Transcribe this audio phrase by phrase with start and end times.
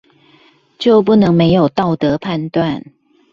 [0.79, 2.83] 就不能沒有道德判斷